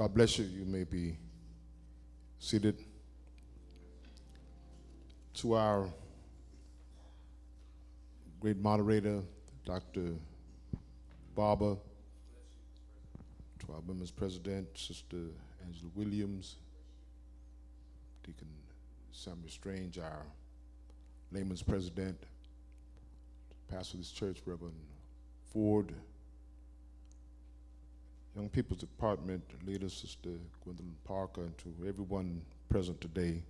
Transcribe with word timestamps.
God 0.00 0.14
bless 0.14 0.38
you. 0.38 0.46
You 0.46 0.64
may 0.64 0.84
be 0.84 1.18
seated. 2.38 2.82
To 5.34 5.52
our 5.52 5.90
great 8.40 8.56
moderator, 8.56 9.20
Dr. 9.66 10.14
Barber, 11.34 11.76
to 13.58 13.72
our 13.74 13.80
women's 13.80 14.10
president, 14.10 14.68
Sister 14.74 15.18
Angela 15.66 15.90
Williams, 15.94 16.56
Deacon 18.24 18.48
Samuel 19.12 19.50
Strange, 19.50 19.98
our 19.98 20.24
layman's 21.30 21.62
president, 21.62 22.16
pastor 23.70 23.98
of 23.98 24.00
this 24.00 24.12
church, 24.12 24.38
Reverend 24.46 24.80
Ford, 25.52 25.92
Young 28.36 28.48
People's 28.48 28.80
Department 28.80 29.42
leader, 29.66 29.88
Sister 29.88 30.30
Gwendolyn 30.62 30.94
Parker, 31.04 31.42
and 31.42 31.58
to 31.58 31.74
everyone 31.88 32.42
present 32.68 33.00
today, 33.00 33.42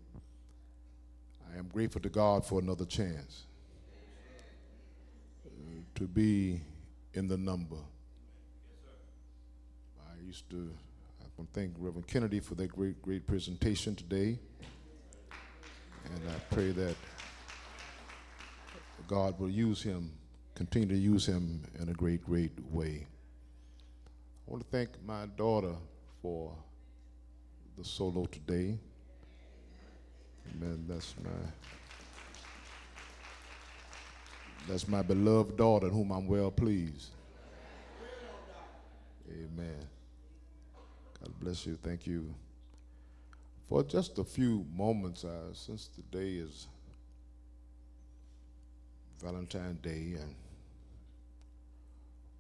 I 1.53 1.59
am 1.59 1.69
grateful 1.69 2.01
to 2.01 2.09
God 2.09 2.47
for 2.47 2.61
another 2.61 2.87
chance 2.87 3.45
uh, 5.45 5.51
to 5.97 6.05
be 6.05 6.63
in 7.13 7.29
the 7.29 7.37
number. 7.37 7.77
I 10.01 10.25
used 10.25 10.49
to, 10.49 10.71
I 11.21 11.25
want 11.37 11.53
to 11.53 11.61
thank 11.61 11.75
Reverend 11.79 12.07
Kennedy 12.07 12.41
for 12.41 12.55
that 12.55 12.73
great, 12.73 13.03
great 13.03 13.27
presentation 13.27 13.95
today. 13.95 14.39
And 16.07 16.23
I 16.31 16.55
pray 16.55 16.71
that 16.71 16.97
God 19.07 19.39
will 19.39 19.51
use 19.51 19.83
him, 19.83 20.13
continue 20.55 20.89
to 20.89 20.97
use 20.97 21.27
him 21.27 21.67
in 21.79 21.91
a 21.91 21.93
great, 21.93 22.25
great 22.25 22.53
way. 22.71 23.07
I 24.51 24.53
want 24.53 24.65
to 24.65 24.77
thank 24.77 24.91
my 25.07 25.27
daughter 25.37 25.77
for 26.21 26.53
the 27.79 27.85
solo 27.85 28.25
today. 28.25 28.77
Amen. 30.51 30.85
That's 30.89 31.15
my 31.23 31.31
that's 34.69 34.89
my 34.89 35.03
beloved 35.03 35.57
daughter 35.57 35.87
in 35.87 35.93
whom 35.93 36.11
I'm 36.11 36.27
well 36.27 36.51
pleased. 36.51 37.11
Amen. 39.31 39.87
God 41.21 41.33
bless 41.39 41.65
you. 41.65 41.79
Thank 41.81 42.09
you. 42.09 42.35
For 43.69 43.85
just 43.85 44.19
a 44.19 44.25
few 44.25 44.67
moments, 44.75 45.25
uh, 45.25 45.55
since 45.55 45.87
today 45.87 46.43
is 46.43 46.67
Valentine's 49.23 49.79
Day, 49.81 50.17
and 50.21 50.35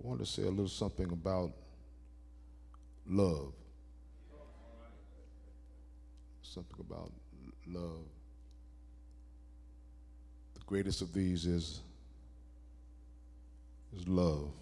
I 0.02 0.08
want 0.08 0.18
to 0.18 0.26
say 0.26 0.42
a 0.42 0.50
little 0.50 0.66
something 0.66 1.12
about 1.12 1.52
love. 3.10 3.52
Something 6.42 6.76
about 6.80 7.12
love. 7.66 8.06
The 10.54 10.60
greatest 10.66 11.02
of 11.02 11.12
these 11.12 11.46
is, 11.46 11.80
is 13.96 14.06
love. 14.06 14.52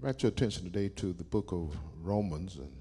Direct 0.00 0.22
your 0.22 0.28
attention 0.28 0.64
today 0.64 0.90
to 0.90 1.14
the 1.14 1.24
book 1.24 1.52
of 1.52 1.74
Romans, 2.02 2.56
and 2.56 2.72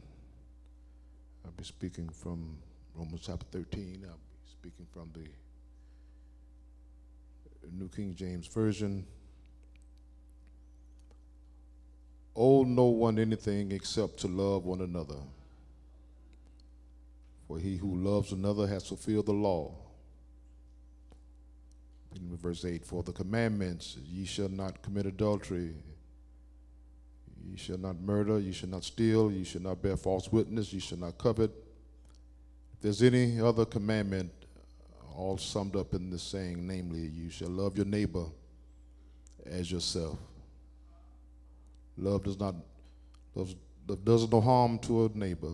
I'll 1.46 1.52
be 1.52 1.64
speaking 1.64 2.10
from 2.10 2.58
Romans 2.94 3.22
chapter 3.26 3.46
13. 3.52 4.06
I'll 4.06 4.14
be 4.14 4.52
speaking 4.52 4.86
from 4.94 5.10
the 5.14 5.26
New 7.72 7.88
King 7.88 8.14
James 8.14 8.48
Version. 8.48 9.06
Owe 12.36 12.64
no 12.64 12.86
one 12.86 13.18
anything 13.18 13.72
except 13.72 14.18
to 14.20 14.28
love 14.28 14.66
one 14.66 14.82
another. 14.82 15.20
For 17.48 17.60
he 17.60 17.78
who 17.78 17.96
loves 17.96 18.32
another 18.32 18.68
has 18.68 18.88
fulfilled 18.88 19.28
the 19.28 19.34
law. 19.34 19.74
In 22.16 22.36
verse 22.38 22.66
8, 22.66 22.86
for 22.86 23.04
the 23.04 23.12
commandments, 23.12 23.98
ye 24.04 24.26
shall 24.26 24.50
not 24.50 24.82
commit 24.82 25.06
adultery, 25.06 25.76
ye 27.46 27.58
shall 27.58 27.78
not 27.78 28.00
murder, 28.00 28.40
ye 28.40 28.52
shall 28.52 28.70
not 28.70 28.84
steal, 28.84 29.32
ye 29.32 29.44
shall 29.44 29.62
not 29.62 29.82
bear 29.82 29.98
false 29.98 30.32
witness, 30.32 30.74
ye 30.74 30.80
shall 30.80 30.98
not 30.98 31.18
covet. 31.18 31.52
If 32.74 32.82
there's 32.82 33.04
any 33.04 33.40
other 33.40 33.66
commandment, 33.66 34.32
all 35.16 35.38
summed 35.38 35.76
up 35.76 35.94
in 35.94 36.10
the 36.10 36.20
saying, 36.20 36.66
namely, 36.66 37.02
you 37.02 37.30
shall 37.30 37.50
love 37.50 37.78
your 37.78 37.86
neighbor 37.86 38.26
as 39.46 39.72
yourself. 39.72 40.18
Love 41.98 42.24
does 42.24 42.40
not 42.40 42.56
love, 43.34 43.56
love 43.88 44.04
does 44.04 44.30
no 44.30 44.42
harm 44.42 44.80
to 44.80 45.06
a 45.06 45.10
neighbor. 45.18 45.54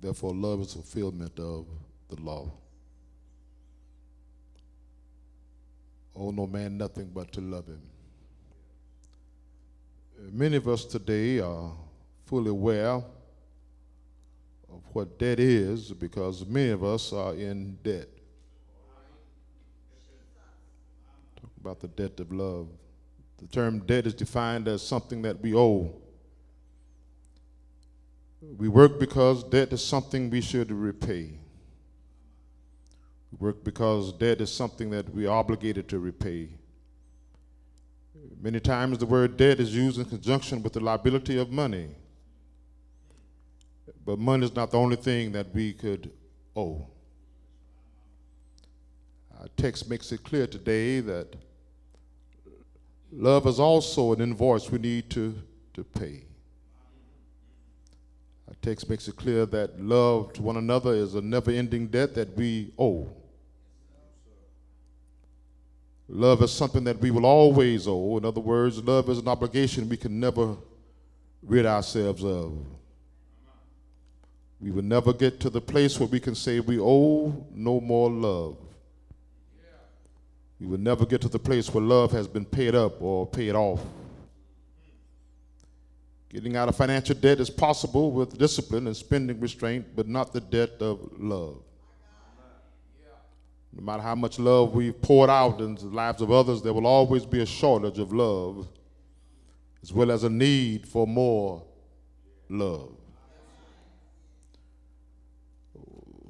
Therefore, 0.00 0.34
love 0.34 0.60
is 0.60 0.72
fulfillment 0.72 1.38
of 1.38 1.66
the 2.08 2.20
law. 2.20 2.50
Owe 6.16 6.30
no 6.30 6.46
man 6.46 6.76
nothing 6.76 7.10
but 7.12 7.32
to 7.32 7.40
love 7.40 7.66
him. 7.66 7.82
Many 10.32 10.56
of 10.56 10.68
us 10.68 10.84
today 10.84 11.40
are 11.40 11.72
fully 12.26 12.50
aware 12.50 13.02
of 14.72 14.82
what 14.92 15.18
debt 15.18 15.40
is 15.40 15.92
because 15.92 16.46
many 16.46 16.70
of 16.70 16.84
us 16.84 17.12
are 17.12 17.34
in 17.34 17.78
debt. 17.82 18.08
Talk 21.40 21.50
about 21.60 21.80
the 21.80 21.88
debt 21.88 22.20
of 22.20 22.30
love. 22.32 22.68
The 23.40 23.46
term 23.46 23.80
debt 23.80 24.06
is 24.06 24.14
defined 24.14 24.68
as 24.68 24.86
something 24.86 25.22
that 25.22 25.40
we 25.40 25.54
owe. 25.54 25.94
We 28.58 28.68
work 28.68 28.98
because 28.98 29.44
debt 29.44 29.72
is 29.72 29.84
something 29.84 30.30
we 30.30 30.40
should 30.40 30.70
repay. 30.70 31.38
We 33.32 33.38
work 33.38 33.64
because 33.64 34.12
debt 34.12 34.40
is 34.40 34.52
something 34.52 34.90
that 34.90 35.08
we 35.14 35.26
are 35.26 35.36
obligated 35.36 35.88
to 35.88 35.98
repay. 35.98 36.50
Many 38.42 38.60
times 38.60 38.98
the 38.98 39.06
word 39.06 39.36
debt 39.36 39.60
is 39.60 39.74
used 39.74 39.98
in 39.98 40.06
conjunction 40.06 40.62
with 40.62 40.72
the 40.72 40.80
liability 40.80 41.38
of 41.38 41.50
money. 41.50 41.88
But 44.04 44.18
money 44.18 44.46
is 44.46 44.54
not 44.54 44.70
the 44.70 44.78
only 44.78 44.96
thing 44.96 45.32
that 45.32 45.54
we 45.54 45.74
could 45.74 46.10
owe. 46.56 46.86
Our 49.38 49.48
text 49.56 49.88
makes 49.88 50.10
it 50.12 50.24
clear 50.24 50.46
today 50.46 51.00
that 51.00 51.36
Love 53.12 53.46
is 53.46 53.58
also 53.58 54.12
an 54.12 54.20
invoice 54.20 54.70
we 54.70 54.78
need 54.78 55.10
to, 55.10 55.34
to 55.74 55.82
pay. 55.82 56.22
Our 58.48 58.54
text 58.62 58.88
makes 58.88 59.08
it 59.08 59.16
clear 59.16 59.46
that 59.46 59.80
love 59.80 60.32
to 60.34 60.42
one 60.42 60.56
another 60.56 60.94
is 60.94 61.14
a 61.14 61.20
never 61.20 61.50
ending 61.50 61.88
debt 61.88 62.14
that 62.14 62.36
we 62.36 62.72
owe. 62.78 63.08
Love 66.08 66.42
is 66.42 66.52
something 66.52 66.82
that 66.84 66.98
we 66.98 67.10
will 67.10 67.26
always 67.26 67.86
owe. 67.86 68.18
In 68.18 68.24
other 68.24 68.40
words, 68.40 68.82
love 68.82 69.08
is 69.08 69.18
an 69.18 69.28
obligation 69.28 69.88
we 69.88 69.96
can 69.96 70.18
never 70.18 70.56
rid 71.42 71.66
ourselves 71.66 72.24
of. 72.24 72.58
We 74.60 74.70
will 74.70 74.82
never 74.82 75.12
get 75.12 75.40
to 75.40 75.50
the 75.50 75.60
place 75.60 75.98
where 75.98 76.08
we 76.08 76.20
can 76.20 76.34
say 76.34 76.60
we 76.60 76.78
owe 76.78 77.46
no 77.54 77.80
more 77.80 78.10
love. 78.10 78.56
We 80.60 80.66
will 80.66 80.78
never 80.78 81.06
get 81.06 81.22
to 81.22 81.28
the 81.28 81.38
place 81.38 81.72
where 81.72 81.82
love 81.82 82.12
has 82.12 82.28
been 82.28 82.44
paid 82.44 82.74
up 82.74 83.00
or 83.00 83.26
paid 83.26 83.54
off. 83.54 83.80
Getting 86.28 86.54
out 86.54 86.68
of 86.68 86.76
financial 86.76 87.16
debt 87.16 87.40
is 87.40 87.48
possible 87.50 88.12
with 88.12 88.38
discipline 88.38 88.86
and 88.86 88.96
spending 88.96 89.40
restraint, 89.40 89.86
but 89.96 90.06
not 90.06 90.32
the 90.32 90.40
debt 90.40 90.80
of 90.80 91.10
love. 91.18 91.62
No 93.72 93.82
matter 93.82 94.02
how 94.02 94.14
much 94.14 94.38
love 94.38 94.74
we've 94.74 95.00
poured 95.00 95.30
out 95.30 95.60
into 95.60 95.86
the 95.86 95.94
lives 95.94 96.20
of 96.20 96.30
others, 96.30 96.60
there 96.60 96.72
will 96.72 96.86
always 96.86 97.24
be 97.24 97.40
a 97.40 97.46
shortage 97.46 97.98
of 97.98 98.12
love, 98.12 98.68
as 99.82 99.92
well 99.92 100.10
as 100.10 100.24
a 100.24 100.30
need 100.30 100.86
for 100.86 101.06
more 101.06 101.62
love. 102.48 102.92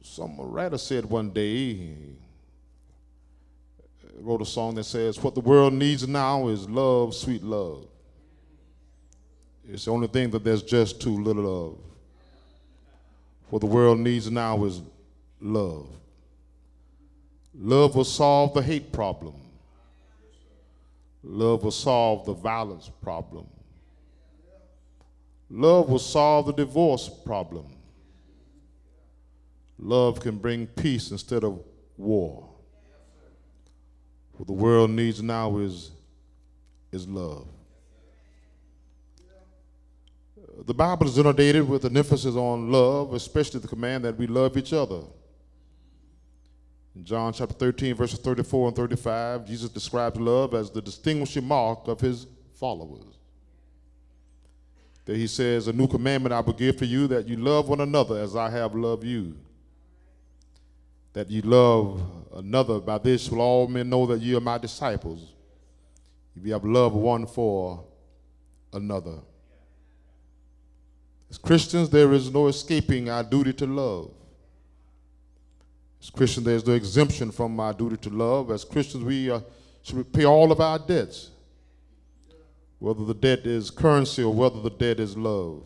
Some 0.02 0.36
writer 0.38 0.78
said 0.78 1.04
one 1.04 1.30
day, 1.30 1.94
wrote 4.18 4.42
a 4.42 4.46
song 4.46 4.74
that 4.76 4.84
says, 4.84 5.22
What 5.22 5.34
the 5.34 5.40
world 5.40 5.72
needs 5.72 6.06
now 6.06 6.48
is 6.48 6.68
love, 6.68 7.14
sweet 7.14 7.42
love. 7.42 7.86
It's 9.68 9.84
the 9.84 9.92
only 9.92 10.08
thing 10.08 10.30
that 10.30 10.42
there's 10.42 10.62
just 10.62 11.00
too 11.00 11.22
little 11.22 11.68
of. 11.68 11.78
What 13.50 13.60
the 13.60 13.66
world 13.66 13.98
needs 13.98 14.30
now 14.30 14.64
is 14.64 14.80
love. 15.40 15.88
Love 17.54 17.96
will 17.96 18.04
solve 18.04 18.54
the 18.54 18.62
hate 18.62 18.92
problem. 18.92 19.34
Love 21.22 21.64
will 21.64 21.70
solve 21.70 22.24
the 22.24 22.32
violence 22.32 22.90
problem. 23.02 23.46
Love 25.50 25.88
will 25.88 25.98
solve 25.98 26.46
the 26.46 26.52
divorce 26.52 27.08
problem. 27.24 27.66
Love 29.78 30.20
can 30.20 30.38
bring 30.38 30.66
peace 30.66 31.10
instead 31.10 31.42
of 31.42 31.60
war. 31.96 32.48
What 34.40 34.46
the 34.46 34.54
world 34.54 34.88
needs 34.88 35.22
now 35.22 35.58
is, 35.58 35.90
is 36.90 37.06
love. 37.06 37.46
The 40.64 40.72
Bible 40.72 41.08
is 41.08 41.18
inundated 41.18 41.68
with 41.68 41.84
an 41.84 41.94
emphasis 41.94 42.34
on 42.36 42.72
love, 42.72 43.12
especially 43.12 43.60
the 43.60 43.68
command 43.68 44.06
that 44.06 44.16
we 44.16 44.26
love 44.26 44.56
each 44.56 44.72
other. 44.72 45.02
In 46.96 47.04
John 47.04 47.34
chapter 47.34 47.52
13, 47.52 47.94
verses 47.94 48.18
34 48.18 48.68
and 48.68 48.76
35, 48.78 49.46
Jesus 49.46 49.68
describes 49.68 50.18
love 50.18 50.54
as 50.54 50.70
the 50.70 50.80
distinguishing 50.80 51.44
mark 51.44 51.86
of 51.86 52.00
his 52.00 52.26
followers. 52.54 53.18
There 55.04 55.16
he 55.16 55.26
says, 55.26 55.68
A 55.68 55.72
new 55.74 55.86
commandment 55.86 56.32
I 56.32 56.40
will 56.40 56.54
give 56.54 56.78
to 56.78 56.86
you 56.86 57.06
that 57.08 57.28
you 57.28 57.36
love 57.36 57.68
one 57.68 57.82
another 57.82 58.18
as 58.18 58.34
I 58.34 58.48
have 58.48 58.74
loved 58.74 59.04
you. 59.04 59.36
That 61.12 61.30
you 61.30 61.42
love 61.42 62.19
another. 62.34 62.80
By 62.80 62.98
this 62.98 63.30
will 63.30 63.40
all 63.40 63.68
men 63.68 63.88
know 63.88 64.06
that 64.06 64.20
you 64.20 64.36
are 64.36 64.40
my 64.40 64.58
disciples. 64.58 65.32
If 66.36 66.46
you 66.46 66.52
have 66.52 66.64
love 66.64 66.94
one 66.94 67.26
for 67.26 67.84
another. 68.72 69.18
As 71.30 71.38
Christians, 71.38 71.90
there 71.90 72.12
is 72.12 72.32
no 72.32 72.48
escaping 72.48 73.08
our 73.08 73.22
duty 73.22 73.52
to 73.54 73.66
love. 73.66 74.10
As 76.02 76.10
Christians, 76.10 76.46
there's 76.46 76.66
no 76.66 76.72
exemption 76.72 77.30
from 77.30 77.58
our 77.60 77.72
duty 77.72 77.96
to 77.98 78.10
love. 78.10 78.50
As 78.50 78.64
Christians, 78.64 79.04
we 79.04 79.30
uh, 79.30 79.40
should 79.82 80.12
pay 80.12 80.24
all 80.24 80.50
of 80.50 80.60
our 80.60 80.78
debts, 80.78 81.30
whether 82.78 83.04
the 83.04 83.14
debt 83.14 83.46
is 83.46 83.70
currency 83.70 84.22
or 84.22 84.32
whether 84.32 84.60
the 84.60 84.70
debt 84.70 84.98
is 84.98 85.16
love. 85.16 85.62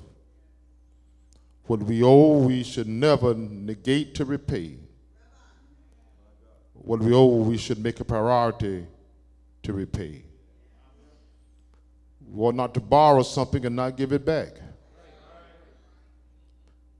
What 1.66 1.82
we 1.82 2.02
owe, 2.02 2.38
we 2.38 2.62
should 2.62 2.88
never 2.88 3.32
negate 3.32 4.14
to 4.16 4.24
repay. 4.24 4.76
What 6.84 7.00
we 7.00 7.14
owe, 7.14 7.26
we 7.26 7.56
should 7.56 7.82
make 7.82 7.98
a 8.00 8.04
priority 8.04 8.86
to 9.62 9.72
repay. 9.72 10.22
Ought 12.36 12.54
not 12.54 12.74
to 12.74 12.80
borrow 12.80 13.22
something 13.22 13.64
and 13.64 13.74
not 13.74 13.96
give 13.96 14.12
it 14.12 14.24
back. 14.24 14.54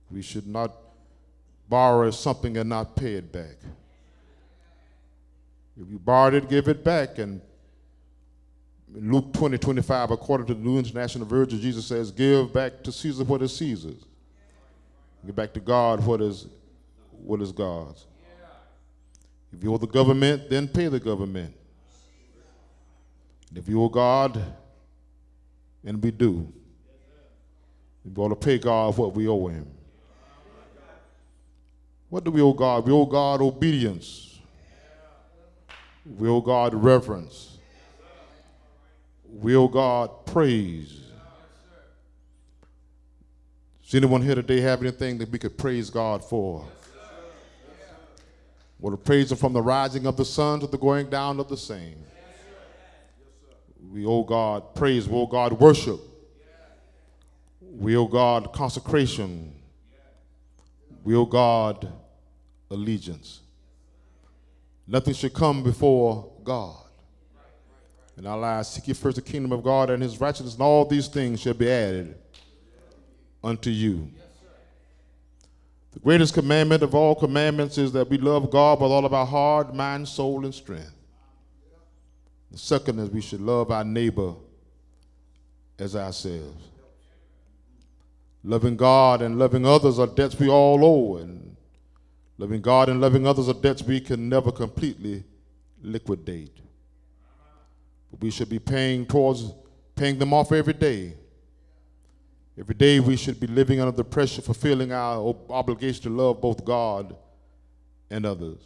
We 0.09 0.21
should 0.21 0.47
not 0.47 0.71
borrow 1.69 2.09
something 2.11 2.57
and 2.57 2.69
not 2.69 2.95
pay 2.95 3.15
it 3.15 3.31
back. 3.31 3.57
If 5.79 5.89
you 5.89 5.99
borrowed 5.99 6.35
it, 6.35 6.49
give 6.49 6.67
it 6.67 6.83
back. 6.83 7.19
And 7.19 7.41
Luke 8.93 9.33
20, 9.33 9.57
25, 9.57 10.11
according 10.11 10.47
to 10.47 10.53
the 10.53 10.61
New 10.61 10.77
International 10.79 11.25
Version, 11.25 11.59
Jesus 11.59 11.85
says, 11.85 12.11
Give 12.11 12.51
back 12.51 12.81
to 12.83 12.91
Caesar 12.91 13.23
what 13.23 13.41
is 13.41 13.55
Caesar's. 13.57 14.05
Give 15.25 15.35
back 15.35 15.53
to 15.53 15.59
God 15.59 16.05
what 16.05 16.21
is, 16.21 16.47
what 17.11 17.41
is 17.41 17.51
God's. 17.51 18.05
If 19.55 19.63
you 19.63 19.73
owe 19.73 19.77
the 19.77 19.87
government, 19.87 20.49
then 20.49 20.67
pay 20.67 20.87
the 20.87 20.99
government. 20.99 21.53
If 23.55 23.69
you 23.69 23.81
owe 23.81 23.89
God, 23.89 24.41
and 25.85 26.03
we 26.03 26.11
do, 26.11 26.51
we 28.03 28.21
ought 28.21 28.29
to 28.29 28.35
pay 28.35 28.57
God 28.57 28.97
what 28.97 29.13
we 29.13 29.27
owe 29.27 29.47
Him. 29.47 29.67
What 32.09 32.23
do 32.23 32.31
we 32.31 32.41
owe 32.41 32.53
God? 32.53 32.85
We 32.85 32.91
owe 32.91 33.05
God 33.05 33.41
obedience. 33.41 34.39
We 36.05 36.27
owe 36.27 36.41
God 36.41 36.73
reverence. 36.73 37.57
We 39.23 39.55
owe 39.55 39.69
God 39.69 40.25
praise. 40.25 41.01
Does 43.83 43.95
anyone 43.95 44.21
here 44.21 44.35
today 44.35 44.59
have 44.61 44.81
anything 44.81 45.17
that 45.19 45.31
we 45.31 45.39
could 45.39 45.57
praise 45.57 45.89
God 45.89 46.23
for? 46.23 46.65
Well, 48.79 48.91
to 48.91 48.97
praise 48.97 49.31
Him 49.31 49.37
from 49.37 49.53
the 49.53 49.61
rising 49.61 50.05
of 50.05 50.17
the 50.17 50.25
sun 50.25 50.59
to 50.59 50.67
the 50.67 50.77
going 50.77 51.09
down 51.09 51.39
of 51.39 51.47
the 51.47 51.57
same. 51.57 52.03
We 53.91 54.05
owe 54.05 54.23
God 54.23 54.75
praise. 54.75 55.07
We 55.07 55.15
owe 55.15 55.27
God 55.27 55.53
worship. 55.53 55.99
We 57.61 57.95
owe 57.95 58.07
God 58.07 58.51
consecration. 58.51 59.53
We 61.03 61.15
owe 61.15 61.25
God 61.25 61.91
allegiance. 62.69 63.41
Nothing 64.87 65.13
should 65.13 65.33
come 65.33 65.63
before 65.63 66.31
God. 66.43 66.77
And 68.17 68.27
our 68.27 68.37
lives, 68.37 68.69
seek 68.69 68.87
ye 68.87 68.93
first 68.93 69.15
the 69.15 69.21
kingdom 69.21 69.51
of 69.51 69.63
God 69.63 69.89
and 69.89 70.01
his 70.01 70.21
righteousness, 70.21 70.53
and 70.53 70.63
all 70.63 70.85
these 70.85 71.07
things 71.07 71.41
shall 71.41 71.53
be 71.53 71.69
added 71.69 72.15
unto 73.43 73.69
you. 73.69 74.09
The 75.95 76.01
greatest 76.01 76.33
commandment 76.33 76.83
of 76.83 76.93
all 76.93 77.15
commandments 77.15 77.77
is 77.77 77.93
that 77.93 78.09
we 78.09 78.17
love 78.17 78.51
God 78.51 78.81
with 78.81 78.91
all 78.91 79.05
of 79.05 79.13
our 79.13 79.25
heart, 79.25 79.73
mind, 79.73 80.07
soul, 80.07 80.43
and 80.43 80.53
strength. 80.53 80.93
The 82.51 82.57
second 82.57 82.99
is 82.99 83.09
we 83.09 83.21
should 83.21 83.41
love 83.41 83.71
our 83.71 83.83
neighbor 83.83 84.35
as 85.79 85.95
ourselves. 85.95 86.63
Loving 88.43 88.75
God 88.75 89.21
and 89.21 89.39
loving 89.39 89.65
others 89.65 89.97
are 89.97 90.07
debts 90.07 90.37
we 90.37 90.49
all 90.49 90.83
owe, 90.83 91.17
and 91.17 91.55
loving 92.37 92.61
God 92.61 92.89
and 92.89 92.99
loving 92.99 93.25
others 93.25 93.47
are 93.47 93.53
debts 93.53 93.81
we 93.81 93.99
can 94.01 94.29
never 94.29 94.51
completely 94.51 95.23
liquidate. 95.81 96.57
But 98.11 98.21
we 98.21 98.31
should 98.31 98.49
be 98.49 98.59
paying 98.59 99.05
towards 99.05 99.51
paying 99.95 100.19
them 100.19 100.33
off 100.33 100.51
every 100.51 100.73
day. 100.73 101.15
Every 102.57 102.75
day 102.75 102.99
we 102.99 103.17
should 103.17 103.39
be 103.39 103.47
living 103.47 103.81
under 103.81 103.91
the 103.91 104.03
pressure, 104.03 104.41
fulfilling 104.41 104.91
our 104.91 105.35
obligation 105.49 106.03
to 106.03 106.09
love 106.09 106.39
both 106.39 106.63
God 106.63 107.15
and 108.09 108.25
others. 108.25 108.59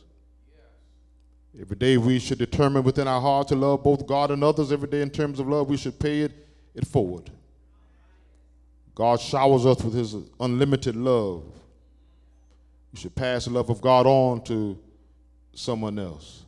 Every 1.60 1.76
day 1.76 1.98
we 1.98 2.20
should 2.20 2.38
determine 2.38 2.84
within 2.84 3.08
our 3.08 3.20
heart 3.20 3.48
to 3.48 3.56
love 3.56 3.84
both 3.84 4.06
God 4.06 4.30
and 4.30 4.44
others. 4.44 4.72
Every 4.72 4.88
day 4.88 5.02
in 5.02 5.10
terms 5.10 5.40
of 5.40 5.48
love, 5.48 5.70
we 5.70 5.78
should 5.78 6.00
pay 6.00 6.22
it, 6.22 6.48
it 6.76 6.86
forward. 6.86 7.32
God 8.94 9.20
showers 9.20 9.66
us 9.66 9.84
with 9.84 9.94
his 9.94 10.16
unlimited 10.40 10.96
love. 10.96 11.44
We 12.94 13.00
should 13.00 13.16
pass 13.16 13.46
the 13.46 13.52
love 13.52 13.70
of 13.70 13.82
God 13.82 14.06
on 14.06 14.44
to 14.46 14.78
someone 15.54 15.98
else. 15.98 16.44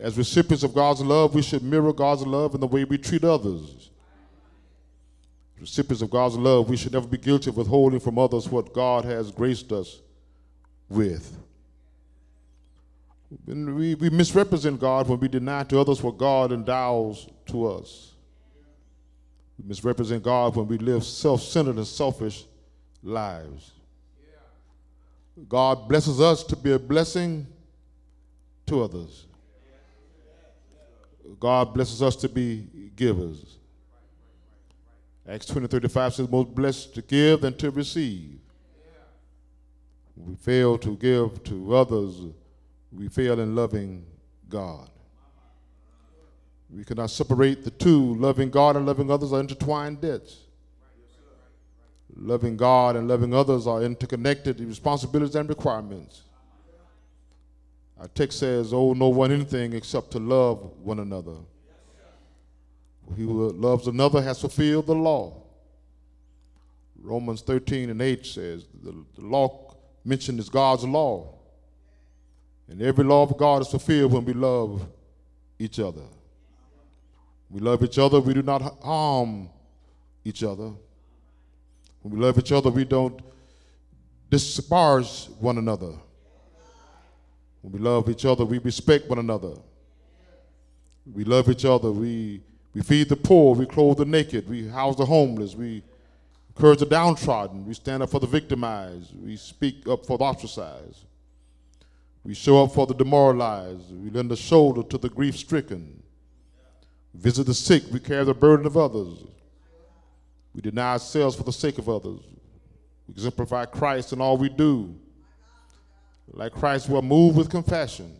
As 0.00 0.16
recipients 0.16 0.62
of 0.64 0.74
God's 0.74 1.02
love, 1.02 1.34
we 1.34 1.42
should 1.42 1.62
mirror 1.62 1.92
God's 1.92 2.26
love 2.26 2.54
in 2.54 2.60
the 2.60 2.66
way 2.66 2.84
we 2.84 2.96
treat 2.96 3.24
others. 3.24 3.90
Recipients 5.62 6.02
of 6.02 6.10
God's 6.10 6.36
love, 6.36 6.68
we 6.68 6.76
should 6.76 6.92
never 6.92 7.06
be 7.06 7.16
guilty 7.16 7.48
of 7.48 7.56
withholding 7.56 8.00
from 8.00 8.18
others 8.18 8.48
what 8.48 8.72
God 8.72 9.04
has 9.04 9.30
graced 9.30 9.70
us 9.70 10.00
with. 10.88 11.38
We, 13.46 13.94
we 13.94 14.10
misrepresent 14.10 14.80
God 14.80 15.08
when 15.08 15.20
we 15.20 15.28
deny 15.28 15.62
to 15.62 15.78
others 15.78 16.02
what 16.02 16.18
God 16.18 16.50
endows 16.50 17.28
to 17.46 17.66
us. 17.68 18.10
We 19.56 19.68
misrepresent 19.68 20.24
God 20.24 20.56
when 20.56 20.66
we 20.66 20.78
live 20.78 21.04
self 21.04 21.42
centered 21.42 21.76
and 21.76 21.86
selfish 21.86 22.44
lives. 23.00 23.70
God 25.48 25.88
blesses 25.88 26.20
us 26.20 26.42
to 26.42 26.56
be 26.56 26.72
a 26.72 26.78
blessing 26.80 27.46
to 28.66 28.82
others. 28.82 29.26
God 31.38 31.72
blesses 31.72 32.02
us 32.02 32.16
to 32.16 32.28
be 32.28 32.66
givers. 32.96 33.58
Acts 35.28 35.46
20 35.46 35.68
35 35.68 36.14
says, 36.14 36.28
Most 36.30 36.54
blessed 36.54 36.94
to 36.94 37.02
give 37.02 37.42
than 37.42 37.56
to 37.58 37.70
receive. 37.70 38.38
We 40.16 40.34
fail 40.34 40.78
to 40.78 40.96
give 40.96 41.42
to 41.44 41.74
others 41.74 42.20
we 42.92 43.08
fail 43.08 43.40
in 43.40 43.54
loving 43.54 44.04
God. 44.48 44.90
We 46.70 46.84
cannot 46.84 47.10
separate 47.10 47.64
the 47.64 47.70
two. 47.70 48.14
Loving 48.14 48.50
God 48.50 48.76
and 48.76 48.86
loving 48.86 49.10
others 49.10 49.32
are 49.32 49.40
intertwined 49.40 50.00
debts. 50.00 50.40
Loving 52.14 52.56
God 52.56 52.96
and 52.96 53.08
loving 53.08 53.34
others 53.34 53.66
are 53.66 53.82
interconnected 53.82 54.60
responsibilities 54.60 55.34
and 55.34 55.48
requirements. 55.48 56.22
Our 57.98 58.08
text 58.08 58.38
says, 58.38 58.72
Oh, 58.72 58.92
no 58.92 59.08
one 59.08 59.32
anything 59.32 59.72
except 59.72 60.10
to 60.12 60.18
love 60.18 60.70
one 60.82 60.98
another. 60.98 61.36
He 63.16 63.22
who 63.22 63.50
loves 63.50 63.86
another 63.86 64.22
has 64.22 64.40
fulfilled 64.40 64.86
the 64.86 64.94
law. 64.94 65.42
Romans 67.02 67.42
13 67.42 67.90
and 67.90 68.00
8 68.00 68.24
says, 68.24 68.66
The, 68.82 68.92
the 69.16 69.22
law 69.22 69.74
mentioned 70.04 70.38
is 70.38 70.48
God's 70.48 70.84
law. 70.84 71.34
And 72.68 72.80
every 72.80 73.04
law 73.04 73.24
of 73.24 73.36
God 73.36 73.62
is 73.62 73.68
fulfilled 73.68 74.12
when 74.12 74.24
we 74.24 74.32
love 74.32 74.86
each 75.58 75.78
other. 75.80 76.04
We 77.50 77.60
love 77.60 77.82
each 77.82 77.98
other, 77.98 78.20
we 78.20 78.32
do 78.32 78.42
not 78.42 78.62
harm 78.82 79.50
each 80.24 80.42
other. 80.42 80.72
When 82.00 82.14
we 82.14 82.18
love 82.18 82.38
each 82.38 82.50
other, 82.50 82.70
we 82.70 82.84
don't 82.84 83.20
disparage 84.30 85.28
one 85.38 85.58
another. 85.58 85.92
When 87.60 87.72
we 87.74 87.78
love 87.78 88.08
each 88.08 88.24
other, 88.24 88.44
we 88.44 88.58
respect 88.58 89.08
one 89.08 89.18
another. 89.18 89.54
We 91.04 91.24
love 91.24 91.48
each 91.50 91.64
other, 91.64 91.92
we, 91.92 92.40
we 92.74 92.82
feed 92.82 93.08
the 93.08 93.16
poor, 93.16 93.54
we 93.54 93.66
clothe 93.66 93.98
the 93.98 94.04
naked, 94.04 94.48
we 94.48 94.68
house 94.68 94.96
the 94.96 95.04
homeless, 95.04 95.54
we 95.54 95.82
encourage 96.48 96.78
the 96.78 96.86
downtrodden, 96.86 97.66
we 97.66 97.74
stand 97.74 98.02
up 98.02 98.10
for 98.10 98.20
the 98.20 98.26
victimized, 98.26 99.14
we 99.20 99.36
speak 99.36 99.86
up 99.88 100.06
for 100.06 100.18
the 100.18 100.24
ostracized. 100.24 101.04
We 102.24 102.34
show 102.34 102.62
up 102.62 102.72
for 102.72 102.86
the 102.86 102.94
demoralized. 102.94 103.92
We 103.92 104.10
lend 104.10 104.30
a 104.30 104.36
shoulder 104.36 104.82
to 104.84 104.98
the 104.98 105.08
grief 105.08 105.36
stricken. 105.36 106.02
Visit 107.14 107.44
the 107.44 107.54
sick. 107.54 107.82
We 107.90 107.98
carry 107.98 108.24
the 108.24 108.34
burden 108.34 108.64
of 108.66 108.76
others. 108.76 109.24
We 110.54 110.60
deny 110.60 110.92
ourselves 110.92 111.34
for 111.34 111.42
the 111.42 111.52
sake 111.52 111.78
of 111.78 111.88
others. 111.88 112.20
We 113.08 113.14
exemplify 113.14 113.64
Christ 113.66 114.12
in 114.12 114.20
all 114.20 114.36
we 114.36 114.48
do. 114.48 114.94
Like 116.32 116.52
Christ, 116.52 116.88
we're 116.88 117.02
moved 117.02 117.36
with 117.36 117.50
compassion. 117.50 118.14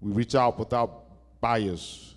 We 0.00 0.12
reach 0.12 0.34
out 0.34 0.58
without 0.58 1.04
bias. 1.40 2.13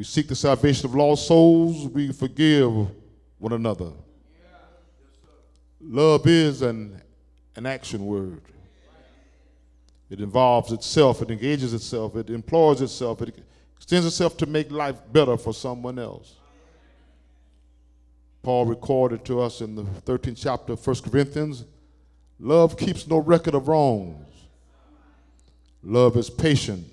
We 0.00 0.04
seek 0.04 0.28
the 0.28 0.34
salvation 0.34 0.86
of 0.86 0.94
lost 0.94 1.26
souls. 1.26 1.86
We 1.86 2.10
forgive 2.10 2.72
one 3.36 3.52
another. 3.52 3.92
Love 5.78 6.26
is 6.26 6.62
an, 6.62 7.02
an 7.54 7.66
action 7.66 8.06
word. 8.06 8.40
It 10.08 10.20
involves 10.20 10.72
itself, 10.72 11.20
it 11.20 11.30
engages 11.30 11.74
itself, 11.74 12.16
it 12.16 12.30
employs 12.30 12.80
itself, 12.80 13.20
it 13.20 13.44
extends 13.76 14.06
itself 14.06 14.38
to 14.38 14.46
make 14.46 14.70
life 14.70 14.96
better 15.12 15.36
for 15.36 15.52
someone 15.52 15.98
else. 15.98 16.36
Paul 18.42 18.64
recorded 18.64 19.22
to 19.26 19.42
us 19.42 19.60
in 19.60 19.76
the 19.76 19.82
13th 19.82 20.40
chapter 20.40 20.72
of 20.72 20.86
1 20.86 20.96
Corinthians 21.10 21.66
love 22.38 22.78
keeps 22.78 23.06
no 23.06 23.18
record 23.18 23.54
of 23.54 23.68
wrongs. 23.68 24.26
Love 25.82 26.16
is 26.16 26.30
patient. 26.30 26.86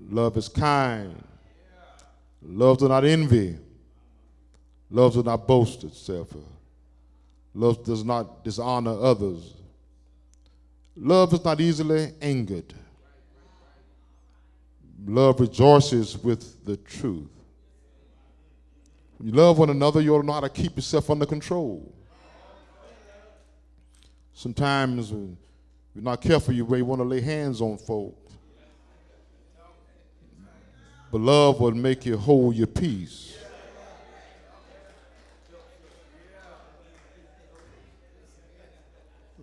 Love 0.00 0.36
is 0.36 0.48
kind. 0.48 1.22
Love 2.42 2.78
does 2.78 2.88
not 2.88 3.04
envy. 3.04 3.56
Love 4.90 5.14
does 5.14 5.24
not 5.24 5.46
boast 5.46 5.84
itself. 5.84 6.34
Love 7.54 7.84
does 7.84 8.04
not 8.04 8.44
dishonor 8.44 8.98
others. 9.00 9.54
Love 10.96 11.32
is 11.34 11.44
not 11.44 11.60
easily 11.60 12.12
angered. 12.20 12.72
Love 15.06 15.40
rejoices 15.40 16.18
with 16.18 16.64
the 16.64 16.76
truth. 16.76 17.28
When 19.18 19.28
you 19.28 19.34
love 19.34 19.58
one 19.58 19.70
another, 19.70 20.00
you 20.00 20.14
ought 20.14 20.20
to 20.20 20.26
know 20.26 20.32
how 20.34 20.40
to 20.40 20.48
keep 20.48 20.76
yourself 20.76 21.10
under 21.10 21.26
control. 21.26 21.92
Sometimes 24.32 25.10
when 25.10 25.36
you're 25.94 26.04
not 26.04 26.20
careful, 26.20 26.54
you 26.54 26.64
may 26.64 26.82
want 26.82 27.00
to 27.00 27.04
lay 27.04 27.20
hands 27.20 27.60
on 27.60 27.76
folks. 27.78 28.27
But 31.10 31.20
love 31.22 31.60
will 31.60 31.72
make 31.72 32.04
you 32.04 32.16
hold 32.18 32.54
your 32.54 32.66
peace. 32.66 33.36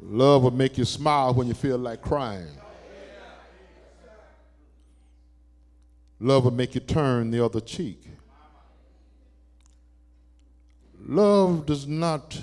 Love 0.01 0.43
will 0.43 0.51
make 0.51 0.77
you 0.77 0.85
smile 0.85 1.33
when 1.33 1.47
you 1.47 1.55
feel 1.55 1.79
like 1.79 2.01
crying. 2.01 2.47
Love 6.19 6.43
will 6.43 6.51
make 6.51 6.75
you 6.75 6.81
turn 6.81 7.31
the 7.31 7.43
other 7.43 7.59
cheek. 7.59 8.03
Love 11.07 11.65
does 11.65 11.87
not 11.87 12.39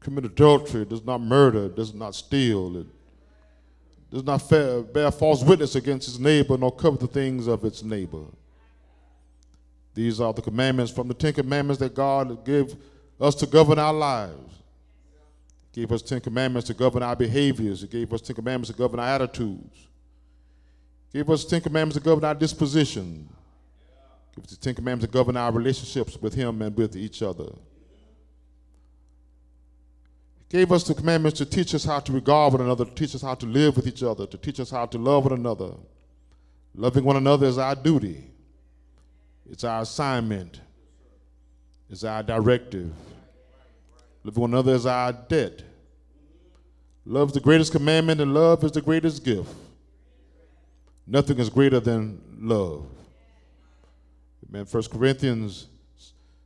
commit 0.00 0.24
adultery, 0.24 0.84
does 0.84 1.04
not 1.04 1.20
murder, 1.20 1.68
does 1.68 1.94
not 1.94 2.14
steal, 2.14 2.76
it 2.78 2.86
does 4.10 4.24
not 4.24 4.46
bear 4.92 5.10
false 5.10 5.42
witness 5.42 5.74
against 5.74 6.08
its 6.08 6.18
neighbor, 6.18 6.56
nor 6.58 6.72
covet 6.74 7.00
the 7.00 7.06
things 7.06 7.46
of 7.46 7.64
its 7.64 7.82
neighbor. 7.82 8.24
These 9.94 10.20
are 10.20 10.32
the 10.32 10.42
commandments 10.42 10.90
from 10.90 11.08
the 11.08 11.14
Ten 11.14 11.34
Commandments 11.34 11.80
that 11.80 11.94
God 11.94 12.44
gave 12.44 12.74
us 13.20 13.34
to 13.36 13.46
govern 13.46 13.78
our 13.78 13.92
lives. 13.92 14.54
He 15.72 15.82
gave 15.82 15.92
us 15.92 16.02
Ten 16.02 16.20
Commandments 16.20 16.66
to 16.68 16.74
govern 16.74 17.02
our 17.02 17.16
behaviors. 17.16 17.82
He 17.82 17.86
gave 17.86 18.12
us 18.12 18.20
Ten 18.22 18.36
Commandments 18.36 18.70
to 18.70 18.76
govern 18.76 19.00
our 19.00 19.08
attitudes. 19.08 19.88
He 21.12 21.18
gave 21.18 21.28
us 21.28 21.44
Ten 21.44 21.60
Commandments 21.60 21.96
to 21.96 22.02
govern 22.02 22.24
our 22.24 22.34
disposition. 22.34 23.28
He 24.30 24.36
gave 24.36 24.44
us 24.44 24.50
the 24.52 24.56
Ten 24.56 24.74
Commandments 24.74 25.10
to 25.10 25.12
govern 25.12 25.36
our 25.36 25.52
relationships 25.52 26.16
with 26.20 26.32
Him 26.32 26.62
and 26.62 26.74
with 26.74 26.96
each 26.96 27.22
other. 27.22 27.52
He 30.48 30.58
gave 30.58 30.72
us 30.72 30.84
the 30.84 30.94
commandments 30.94 31.38
to 31.38 31.46
teach 31.46 31.74
us 31.74 31.84
how 31.84 32.00
to 32.00 32.12
regard 32.12 32.54
one 32.54 32.62
another, 32.62 32.86
to 32.86 32.94
teach 32.94 33.14
us 33.14 33.22
how 33.22 33.34
to 33.34 33.46
live 33.46 33.76
with 33.76 33.86
each 33.86 34.02
other, 34.02 34.26
to 34.26 34.38
teach 34.38 34.60
us 34.60 34.70
how 34.70 34.86
to 34.86 34.98
love 34.98 35.24
one 35.24 35.34
another. 35.34 35.72
Loving 36.74 37.04
one 37.04 37.16
another 37.16 37.46
is 37.46 37.58
our 37.58 37.74
duty. 37.74 38.31
It's 39.52 39.64
our 39.64 39.82
assignment. 39.82 40.60
It's 41.90 42.04
our 42.04 42.22
directive. 42.22 42.90
Love 44.24 44.36
one 44.38 44.50
another 44.50 44.72
is 44.72 44.86
our 44.86 45.12
debt. 45.12 45.62
Love 47.04 47.28
is 47.28 47.34
the 47.34 47.40
greatest 47.40 47.70
commandment, 47.70 48.20
and 48.20 48.32
love 48.32 48.64
is 48.64 48.72
the 48.72 48.80
greatest 48.80 49.22
gift. 49.22 49.50
Nothing 51.06 51.38
is 51.38 51.50
greater 51.50 51.80
than 51.80 52.18
love. 52.40 52.86
Amen. 54.48 54.64
1 54.64 54.82
Corinthians 54.84 55.66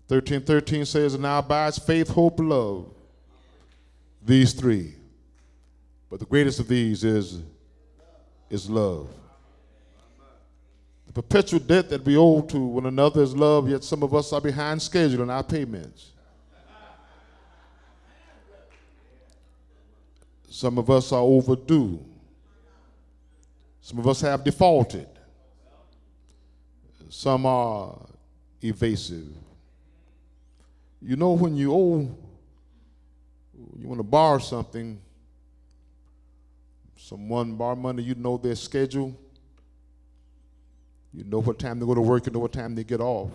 13 0.08 0.42
13 0.42 0.84
says, 0.84 1.14
And 1.14 1.22
now 1.22 1.38
abides 1.38 1.78
faith, 1.78 2.08
hope, 2.08 2.40
love. 2.40 2.86
These 4.24 4.52
three. 4.54 4.94
But 6.10 6.18
the 6.18 6.26
greatest 6.26 6.58
of 6.58 6.66
these 6.66 7.04
is, 7.04 7.40
is 8.50 8.68
love. 8.68 9.08
Perpetual 11.16 11.60
debt 11.60 11.88
that 11.88 12.04
we 12.04 12.14
owe 12.14 12.42
to 12.42 12.58
one 12.58 12.84
another 12.84 13.22
is 13.22 13.34
love, 13.34 13.70
yet 13.70 13.82
some 13.82 14.02
of 14.02 14.14
us 14.14 14.34
are 14.34 14.40
behind 14.42 14.82
schedule 14.82 15.22
in 15.22 15.30
our 15.30 15.42
payments. 15.42 16.10
Some 20.50 20.76
of 20.76 20.90
us 20.90 21.12
are 21.12 21.22
overdue. 21.22 22.04
Some 23.80 23.98
of 23.98 24.06
us 24.06 24.20
have 24.20 24.44
defaulted. 24.44 25.08
Some 27.08 27.46
are 27.46 27.96
evasive. 28.60 29.28
You 31.00 31.16
know, 31.16 31.32
when 31.32 31.56
you 31.56 31.72
owe, 31.72 32.14
you 33.78 33.88
want 33.88 34.00
to 34.00 34.04
borrow 34.04 34.36
something, 34.36 35.00
someone 36.94 37.54
borrow 37.54 37.74
money, 37.74 38.02
you 38.02 38.14
know 38.14 38.36
their 38.36 38.54
schedule. 38.54 39.16
You 41.16 41.24
know 41.24 41.40
what 41.40 41.58
time 41.58 41.80
they 41.80 41.86
go 41.86 41.94
to 41.94 42.00
work, 42.02 42.26
you 42.26 42.32
know 42.32 42.40
what 42.40 42.52
time 42.52 42.74
they 42.74 42.84
get 42.84 43.00
off. 43.00 43.30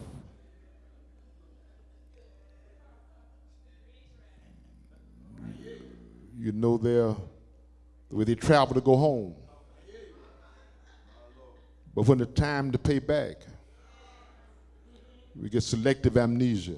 You 6.37 6.51
know 6.51 6.77
their 6.77 7.15
the 8.09 8.15
way 8.15 8.23
they 8.23 8.35
travel 8.35 8.75
to 8.75 8.81
go 8.81 8.95
home. 8.95 9.33
But 11.95 12.07
when 12.07 12.19
the 12.19 12.25
time 12.27 12.71
to 12.71 12.77
pay 12.77 12.99
back, 12.99 13.37
we 15.35 15.49
get 15.49 15.63
selective 15.63 16.17
amnesia. 16.17 16.77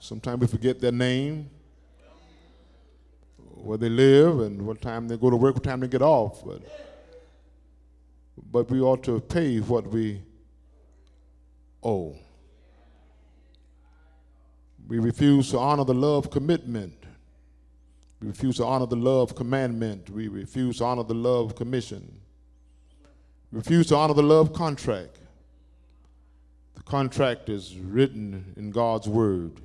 Sometimes 0.00 0.40
we 0.40 0.46
forget 0.48 0.80
their 0.80 0.92
name, 0.92 1.48
where 3.64 3.78
they 3.78 3.88
live, 3.88 4.40
and 4.40 4.62
what 4.62 4.80
time 4.80 5.08
they 5.08 5.16
go 5.16 5.30
to 5.30 5.36
work, 5.36 5.54
what 5.54 5.64
time 5.64 5.80
they 5.80 5.88
get 5.88 6.02
off. 6.02 6.44
But, 6.44 6.62
but 8.50 8.70
we 8.70 8.80
ought 8.80 9.02
to 9.04 9.20
pay 9.20 9.58
what 9.58 9.86
we 9.86 10.20
owe. 11.82 12.16
We 14.86 14.98
refuse 14.98 15.50
to 15.50 15.58
honor 15.58 15.84
the 15.84 15.94
love 15.94 16.30
commitment 16.30 17.04
we 18.24 18.30
refuse 18.30 18.56
to 18.56 18.64
honor 18.64 18.86
the 18.86 18.96
love 18.96 19.34
commandment. 19.34 20.08
We 20.08 20.28
refuse 20.28 20.78
to 20.78 20.84
honor 20.84 21.02
the 21.02 21.12
love 21.12 21.54
commission. 21.54 22.20
We 23.52 23.58
refuse 23.58 23.88
to 23.88 23.96
honor 23.96 24.14
the 24.14 24.22
love 24.22 24.54
contract. 24.54 25.18
The 26.74 26.82
contract 26.84 27.50
is 27.50 27.78
written 27.78 28.54
in 28.56 28.70
God's 28.70 29.10
word. 29.10 29.60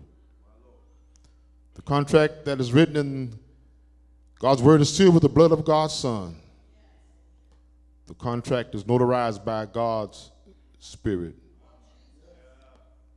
The 1.75 1.81
contract 1.83 2.43
that 2.43 2.59
is 2.59 2.73
written 2.73 2.97
in 2.97 3.39
God's 4.39 4.61
word 4.61 4.79
is 4.79 4.95
sealed 4.95 5.13
with 5.13 5.23
the 5.23 5.29
blood 5.29 5.51
of 5.51 5.65
God's 5.65 5.93
Son. 5.93 6.35
The 8.07 8.13
contract 8.13 8.73
is 8.73 8.85
notarized 8.85 9.43
by 9.43 9.65
God's 9.65 10.31
Spirit. 10.79 11.35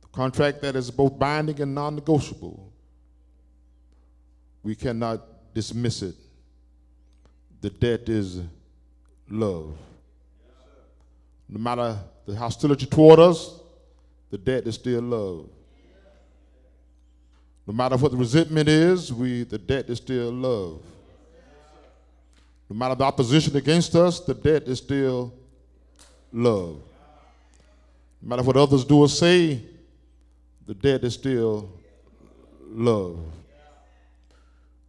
The 0.01 0.07
contract 0.09 0.61
that 0.61 0.75
is 0.75 0.91
both 0.91 1.17
binding 1.17 1.61
and 1.61 1.73
non 1.73 1.95
negotiable. 1.95 2.71
We 4.63 4.75
cannot 4.75 5.53
dismiss 5.53 6.01
it. 6.01 6.15
The 7.61 7.69
debt 7.69 8.09
is 8.09 8.41
love. 9.29 9.77
No 11.47 11.59
matter 11.59 11.97
the 12.25 12.35
hostility 12.35 12.85
toward 12.85 13.19
us, 13.19 13.59
the 14.29 14.37
debt 14.37 14.67
is 14.67 14.75
still 14.75 15.01
love. 15.01 15.49
No 17.65 17.73
matter 17.73 17.95
what 17.95 18.11
the 18.11 18.17
resentment 18.17 18.67
is, 18.67 19.13
we 19.13 19.43
the 19.43 19.57
debt 19.57 19.89
is 19.89 19.99
still 19.99 20.31
love. 20.31 20.81
No 22.73 22.79
matter 22.79 22.95
the 22.95 23.03
opposition 23.03 23.55
against 23.55 23.93
us, 23.93 24.19
the 24.19 24.33
debt 24.33 24.63
is 24.63 24.79
still 24.79 25.31
love. 26.31 26.81
No 28.19 28.29
matter 28.29 28.41
what 28.41 28.57
others 28.57 28.83
do 28.83 29.01
or 29.01 29.07
say, 29.07 29.61
the 30.65 30.73
debt 30.73 31.03
is 31.03 31.13
still 31.13 31.69
love. 32.67 33.19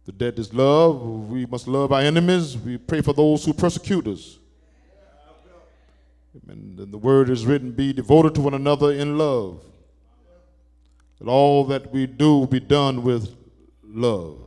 The 0.03 0.11
debt 0.13 0.39
is 0.39 0.51
love. 0.51 1.29
We 1.29 1.45
must 1.45 1.67
love 1.67 1.91
our 1.91 2.01
enemies. 2.01 2.57
We 2.57 2.79
pray 2.79 3.01
for 3.01 3.13
those 3.13 3.45
who 3.45 3.53
persecute 3.53 4.07
us. 4.07 4.39
And 6.49 6.91
the 6.91 6.97
word 6.97 7.29
is 7.29 7.45
written, 7.45 7.71
be 7.71 7.93
devoted 7.93 8.33
to 8.33 8.41
one 8.41 8.55
another 8.55 8.93
in 8.93 9.15
love. 9.15 9.63
That 11.19 11.27
all 11.27 11.63
that 11.65 11.93
we 11.93 12.07
do 12.07 12.47
be 12.47 12.59
done 12.59 13.03
with 13.03 13.29
love. 13.83 14.44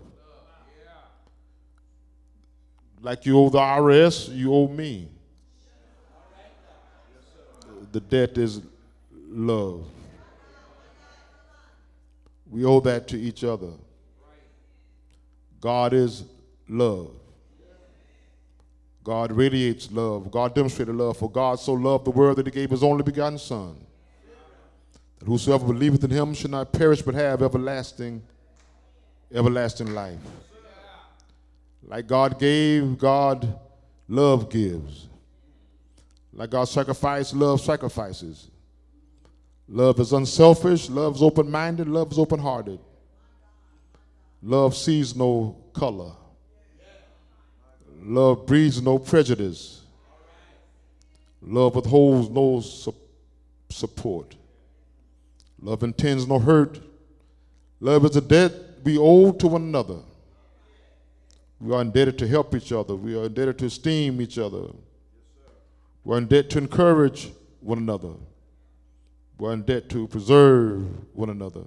Like 3.00 3.26
you 3.26 3.38
owe 3.38 3.48
the 3.48 3.58
IRS, 3.58 4.34
you 4.34 4.52
owe 4.52 4.68
me. 4.68 5.08
The 7.92 8.00
debt 8.00 8.36
is 8.36 8.60
love. 9.28 9.86
We 12.50 12.64
owe 12.64 12.80
that 12.80 13.08
to 13.08 13.18
each 13.18 13.44
other. 13.44 13.70
God 15.60 15.92
is 15.92 16.24
love. 16.68 17.10
God 19.04 19.32
radiates 19.32 19.90
love. 19.90 20.30
God 20.30 20.54
demonstrated 20.54 20.94
love. 20.94 21.16
For 21.16 21.30
God 21.30 21.58
so 21.58 21.72
loved 21.72 22.04
the 22.04 22.10
world 22.10 22.36
that 22.36 22.46
he 22.46 22.52
gave 22.52 22.70
his 22.70 22.82
only 22.82 23.02
begotten 23.02 23.38
Son. 23.38 23.76
That 25.18 25.26
whosoever 25.26 25.66
believeth 25.66 26.04
in 26.04 26.10
him 26.10 26.34
should 26.34 26.50
not 26.50 26.72
perish 26.72 27.02
but 27.02 27.14
have 27.14 27.42
everlasting, 27.42 28.22
everlasting 29.32 29.94
life. 29.94 30.18
Like 31.88 32.06
God 32.06 32.38
gave, 32.38 32.98
God 32.98 33.58
love 34.08 34.50
gives. 34.50 35.08
Like 36.34 36.50
God 36.50 36.64
sacrificed, 36.64 37.34
love 37.34 37.60
sacrifices. 37.62 38.48
Love 39.66 39.98
is 39.98 40.12
unselfish, 40.12 40.88
love 40.88 41.16
is 41.16 41.22
open 41.22 41.50
minded, 41.50 41.88
love 41.88 42.12
is 42.12 42.18
open 42.18 42.38
hearted. 42.38 42.78
Love 44.42 44.76
sees 44.76 45.16
no 45.16 45.56
color. 45.72 46.12
Love 48.02 48.46
breeds 48.46 48.80
no 48.80 48.98
prejudice. 48.98 49.82
Love 51.42 51.74
withholds 51.74 52.30
no 52.30 52.60
su- 52.60 52.94
support. 53.68 54.36
Love 55.60 55.82
intends 55.82 56.26
no 56.26 56.38
hurt. 56.38 56.80
Love 57.80 58.04
is 58.04 58.16
a 58.16 58.20
debt 58.20 58.52
we 58.84 58.96
owe 58.96 59.32
to 59.32 59.48
one 59.48 59.62
another. 59.62 59.98
We 61.60 61.74
are 61.74 61.80
indebted 61.80 62.18
to 62.18 62.28
help 62.28 62.54
each 62.54 62.72
other. 62.72 62.94
We 62.94 63.18
are 63.18 63.24
indebted 63.24 63.58
to 63.58 63.66
esteem 63.66 64.20
each 64.20 64.38
other. 64.38 64.66
We're 66.04 66.18
indebted 66.18 66.50
to 66.52 66.58
encourage 66.58 67.32
one 67.60 67.78
another. 67.78 68.12
We're 69.38 69.52
indebted 69.52 69.90
to 69.90 70.06
preserve 70.08 70.84
one 71.14 71.30
another. 71.30 71.64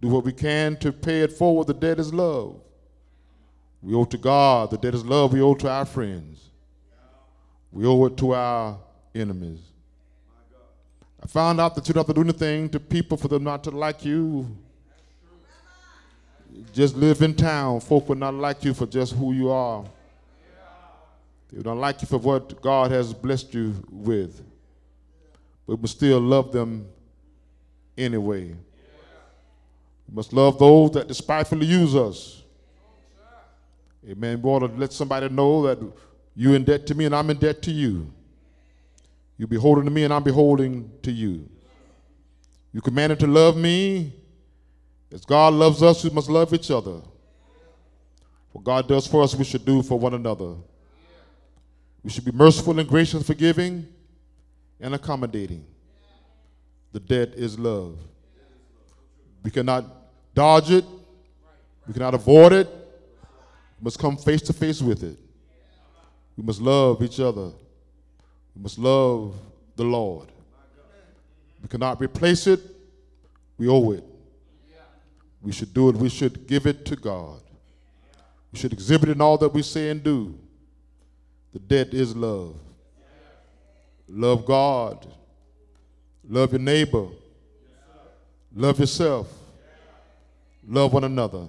Do 0.00 0.08
what 0.08 0.24
we 0.24 0.32
can 0.32 0.76
to 0.78 0.92
pay 0.92 1.20
it 1.20 1.32
forward. 1.32 1.68
The 1.68 1.74
debt 1.74 2.00
is 2.00 2.12
love. 2.12 2.60
We 3.80 3.94
owe 3.94 4.04
to 4.04 4.18
God. 4.18 4.70
The 4.70 4.78
debt 4.78 4.94
is 4.94 5.04
love. 5.04 5.32
We 5.32 5.40
owe 5.40 5.54
to 5.54 5.68
our 5.68 5.84
friends. 5.84 6.50
We 7.70 7.86
owe 7.86 8.04
it 8.06 8.16
to 8.18 8.34
our 8.34 8.78
enemies. 9.14 9.60
I 11.22 11.26
found 11.26 11.60
out 11.60 11.76
that 11.76 11.86
you 11.86 11.94
don't 11.94 12.06
have 12.06 12.14
to 12.14 12.20
do 12.20 12.28
anything 12.28 12.68
to 12.70 12.80
people 12.80 13.16
for 13.16 13.28
them 13.28 13.44
not 13.44 13.62
to 13.64 13.70
like 13.70 14.04
you. 14.04 14.56
Just 16.72 16.96
live 16.96 17.22
in 17.22 17.34
town. 17.34 17.80
Folk 17.80 18.08
will 18.08 18.16
not 18.16 18.34
like 18.34 18.64
you 18.64 18.74
for 18.74 18.86
just 18.86 19.14
who 19.14 19.32
you 19.32 19.50
are. 19.50 19.84
They 21.52 21.62
don't 21.62 21.78
like 21.78 22.00
you 22.00 22.08
for 22.08 22.18
what 22.18 22.60
God 22.62 22.90
has 22.90 23.12
blessed 23.12 23.52
you 23.52 23.74
with. 23.90 24.42
But 25.66 25.76
we 25.76 25.88
still 25.88 26.20
love 26.20 26.50
them 26.50 26.88
anyway. 27.96 28.54
We 30.08 30.14
must 30.14 30.32
love 30.32 30.58
those 30.58 30.92
that 30.92 31.08
despitefully 31.08 31.66
use 31.66 31.94
us. 31.94 32.42
Amen. 34.08 34.42
We 34.42 34.50
want 34.50 34.72
to 34.72 34.80
let 34.80 34.92
somebody 34.92 35.28
know 35.28 35.62
that 35.62 35.78
you're 36.34 36.56
in 36.56 36.64
debt 36.64 36.86
to 36.88 36.94
me 36.94 37.04
and 37.04 37.14
I'm 37.14 37.28
in 37.30 37.36
debt 37.36 37.62
to 37.62 37.70
you. 37.70 38.10
You're 39.36 39.48
beholden 39.48 39.84
to 39.84 39.90
me 39.90 40.04
and 40.04 40.12
I'm 40.12 40.22
beholding 40.22 40.90
to 41.02 41.12
you. 41.12 41.48
You 42.72 42.80
commanded 42.80 43.20
to 43.20 43.26
love 43.26 43.56
me. 43.56 44.12
As 45.12 45.24
God 45.24 45.52
loves 45.52 45.82
us, 45.82 46.02
we 46.04 46.10
must 46.10 46.30
love 46.30 46.54
each 46.54 46.70
other. 46.70 47.00
What 48.52 48.64
God 48.64 48.88
does 48.88 49.06
for 49.06 49.22
us, 49.22 49.34
we 49.34 49.44
should 49.44 49.64
do 49.64 49.82
for 49.82 49.98
one 49.98 50.14
another. 50.14 50.54
We 52.02 52.10
should 52.10 52.24
be 52.24 52.32
merciful 52.32 52.78
and 52.78 52.88
gracious, 52.88 53.26
forgiving, 53.26 53.86
and 54.80 54.94
accommodating. 54.94 55.64
The 56.92 57.00
debt 57.00 57.34
is 57.34 57.58
love. 57.58 57.98
We 59.42 59.50
cannot 59.50 59.84
dodge 60.34 60.70
it, 60.70 60.84
we 61.86 61.92
cannot 61.92 62.14
avoid 62.14 62.52
it. 62.52 62.68
We 63.80 63.84
must 63.84 63.98
come 63.98 64.16
face 64.16 64.42
to 64.42 64.52
face 64.52 64.80
with 64.80 65.02
it. 65.02 65.18
We 66.36 66.44
must 66.44 66.60
love 66.60 67.02
each 67.02 67.20
other. 67.20 67.50
We 68.54 68.62
must 68.62 68.78
love 68.78 69.34
the 69.76 69.84
Lord. 69.84 70.28
We 71.60 71.68
cannot 71.68 72.00
replace 72.00 72.46
it, 72.46 72.60
we 73.58 73.68
owe 73.68 73.92
it. 73.92 74.04
We 75.42 75.52
should 75.52 75.74
do 75.74 75.88
it, 75.88 75.96
we 75.96 76.08
should 76.08 76.46
give 76.46 76.66
it 76.66 76.84
to 76.86 76.96
God. 76.96 77.40
We 78.52 78.58
should 78.58 78.72
exhibit 78.72 79.08
it 79.08 79.12
in 79.12 79.20
all 79.20 79.38
that 79.38 79.48
we 79.48 79.62
say 79.62 79.90
and 79.90 80.02
do. 80.02 80.38
The 81.52 81.58
debt 81.58 81.92
is 81.92 82.14
love. 82.14 82.56
Love 84.08 84.44
God. 84.44 85.06
Love 86.28 86.52
your 86.52 86.60
neighbor. 86.60 87.08
Love 88.54 88.78
yourself. 88.78 89.28
Love 90.66 90.92
one 90.92 91.04
another. 91.04 91.48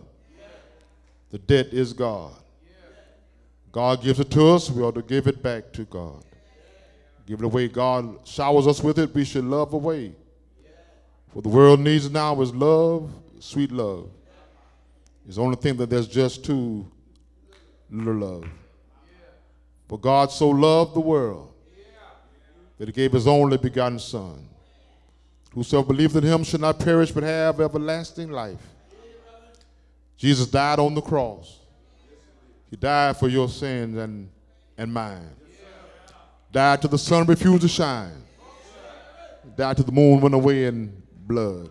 The 1.30 1.38
debt 1.38 1.68
is 1.68 1.94
God. 1.94 2.34
God 3.72 4.04
gives 4.04 4.20
it 4.20 4.30
to 4.32 4.50
us, 4.50 4.70
we 4.70 4.84
ought 4.84 4.94
to 4.96 5.02
give 5.02 5.26
it 5.26 5.42
back 5.42 5.74
to 5.74 5.84
God. 5.86 6.24
Give 7.26 7.40
it 7.40 7.46
away. 7.46 7.68
God 7.68 8.20
showers 8.24 8.68
us 8.68 8.84
with 8.84 9.00
it, 9.00 9.14
we 9.16 9.26
should 9.26 9.46
love 9.46 9.74
away. 9.74 10.14
What 11.34 11.44
the 11.44 11.50
world 11.50 11.80
needs 11.80 12.10
now 12.10 12.40
is 12.42 12.54
love, 12.54 13.12
sweet 13.44 13.72
love. 13.72 14.10
It's 15.28 15.36
the 15.36 15.42
only 15.42 15.58
thing 15.58 15.76
that 15.78 15.90
there's 15.90 16.08
just 16.08 16.46
too 16.46 16.86
little 17.90 18.16
love. 18.16 18.46
For 19.88 20.00
God 20.00 20.32
so 20.32 20.50
loved 20.50 20.96
the 20.96 21.02
world 21.02 21.54
that 22.78 22.88
he 22.88 22.92
gave 22.94 23.12
his 23.12 23.28
only 23.28 23.58
begotten 23.58 24.00
Son. 24.00 24.48
Whosoever 25.54 25.88
believes 25.88 26.16
in 26.16 26.24
him 26.24 26.44
should 26.44 26.62
not 26.62 26.80
perish 26.80 27.12
but 27.12 27.24
have 27.24 27.60
everlasting 27.60 28.32
life. 28.32 28.62
Jesus 30.18 30.48
died 30.48 30.80
on 30.80 30.96
the 30.96 31.02
cross. 31.02 31.60
He 32.70 32.78
died 32.78 33.18
for 33.18 33.28
your 33.28 33.50
sins 33.50 33.98
and, 33.98 34.30
and 34.78 34.92
mine. 34.92 35.30
Died 36.52 36.82
till 36.82 36.90
the 36.90 36.98
sun 36.98 37.26
refused 37.28 37.62
to 37.62 37.68
shine. 37.68 38.24
Died 39.56 39.76
till 39.76 39.86
the 39.86 39.92
moon 39.92 40.22
went 40.22 40.34
away 40.34 40.66
in 40.66 41.04
blood. 41.28 41.70